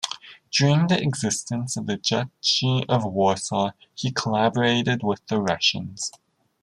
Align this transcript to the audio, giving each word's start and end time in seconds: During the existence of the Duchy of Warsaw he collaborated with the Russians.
During 0.49 0.87
the 0.87 0.99
existence 0.99 1.77
of 1.77 1.85
the 1.85 1.95
Duchy 1.97 2.83
of 2.89 3.05
Warsaw 3.05 3.73
he 3.93 4.09
collaborated 4.11 5.03
with 5.03 5.21
the 5.27 5.39
Russians. 5.39 6.11